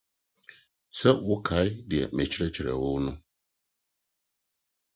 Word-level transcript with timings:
So 0.97 1.09
wokae 1.27 1.67
nea 1.89 2.05
mekyerɛkyerɛɛ 2.15 2.75
wo 2.81 2.89
no? 3.05 3.13